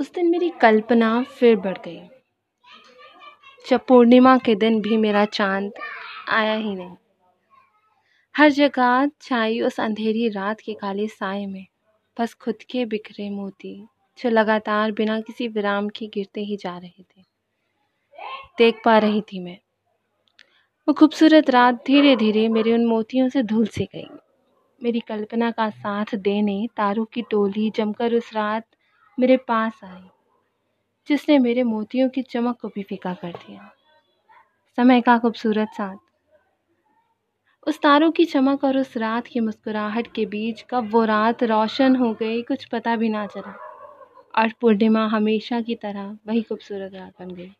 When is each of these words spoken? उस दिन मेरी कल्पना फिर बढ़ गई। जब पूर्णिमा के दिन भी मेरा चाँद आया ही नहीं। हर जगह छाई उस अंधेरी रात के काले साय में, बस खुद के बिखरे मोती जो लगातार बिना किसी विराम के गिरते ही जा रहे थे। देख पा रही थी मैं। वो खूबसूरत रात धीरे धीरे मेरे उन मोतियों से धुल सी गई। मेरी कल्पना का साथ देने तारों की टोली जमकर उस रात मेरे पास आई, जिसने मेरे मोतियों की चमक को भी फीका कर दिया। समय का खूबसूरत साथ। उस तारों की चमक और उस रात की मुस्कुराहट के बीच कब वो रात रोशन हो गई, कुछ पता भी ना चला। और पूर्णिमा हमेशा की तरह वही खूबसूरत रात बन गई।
उस 0.00 0.12
दिन 0.12 0.30
मेरी 0.30 0.50
कल्पना 0.50 1.22
फिर 1.22 1.56
बढ़ 1.56 1.78
गई। 1.78 2.00
जब 3.68 3.86
पूर्णिमा 3.86 4.38
के 4.38 4.54
दिन 4.54 4.80
भी 4.80 4.96
मेरा 4.96 5.24
चाँद 5.24 5.72
आया 6.28 6.54
ही 6.54 6.74
नहीं। 6.74 6.96
हर 8.36 8.50
जगह 8.50 9.10
छाई 9.20 9.60
उस 9.60 9.80
अंधेरी 9.80 10.28
रात 10.28 10.60
के 10.60 10.74
काले 10.74 11.06
साय 11.08 11.46
में, 11.46 11.66
बस 12.20 12.34
खुद 12.34 12.54
के 12.70 12.84
बिखरे 12.84 13.30
मोती 13.30 13.86
जो 14.18 14.30
लगातार 14.30 14.92
बिना 14.92 15.20
किसी 15.20 15.48
विराम 15.48 15.88
के 15.88 16.06
गिरते 16.06 16.40
ही 16.40 16.56
जा 16.56 16.78
रहे 16.78 17.02
थे। 17.02 17.22
देख 18.58 18.80
पा 18.84 18.98
रही 18.98 19.20
थी 19.20 19.40
मैं। 19.40 19.58
वो 20.88 20.94
खूबसूरत 20.94 21.50
रात 21.50 21.84
धीरे 21.86 22.16
धीरे 22.16 22.48
मेरे 22.48 22.72
उन 22.72 22.86
मोतियों 22.86 23.28
से 23.28 23.42
धुल 23.42 23.66
सी 23.66 23.84
गई। 23.84 24.08
मेरी 24.82 25.00
कल्पना 25.00 25.50
का 25.50 25.70
साथ 25.70 26.14
देने 26.14 26.68
तारों 26.76 27.04
की 27.04 27.22
टोली 27.22 27.70
जमकर 27.70 28.14
उस 28.14 28.34
रात 28.34 28.64
मेरे 29.20 29.36
पास 29.36 29.80
आई, 29.84 30.02
जिसने 31.08 31.38
मेरे 31.38 31.62
मोतियों 31.62 32.08
की 32.08 32.22
चमक 32.22 32.60
को 32.60 32.68
भी 32.68 32.82
फीका 32.82 33.14
कर 33.14 33.32
दिया। 33.32 33.72
समय 34.76 35.00
का 35.00 35.18
खूबसूरत 35.18 35.68
साथ। 35.68 35.96
उस 37.66 37.80
तारों 37.80 38.10
की 38.10 38.24
चमक 38.24 38.64
और 38.64 38.78
उस 38.78 38.96
रात 38.96 39.26
की 39.26 39.40
मुस्कुराहट 39.40 40.12
के 40.14 40.26
बीच 40.26 40.64
कब 40.70 40.90
वो 40.90 41.04
रात 41.04 41.42
रोशन 41.42 41.96
हो 41.96 42.14
गई, 42.14 42.42
कुछ 42.42 42.64
पता 42.64 42.96
भी 42.96 43.08
ना 43.08 43.26
चला। 43.26 43.54
और 44.38 44.52
पूर्णिमा 44.60 45.06
हमेशा 45.06 45.60
की 45.60 45.74
तरह 45.74 46.18
वही 46.26 46.42
खूबसूरत 46.42 46.94
रात 46.94 47.12
बन 47.20 47.30
गई। 47.30 47.52